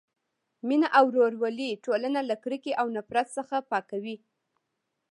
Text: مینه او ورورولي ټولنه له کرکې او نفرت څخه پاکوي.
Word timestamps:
مینه 0.67 0.87
او 0.97 1.05
ورورولي 1.13 1.69
ټولنه 1.85 2.19
له 2.29 2.35
کرکې 2.43 2.71
او 2.81 2.85
نفرت 2.97 3.27
څخه 3.37 3.55
پاکوي. 3.71 4.15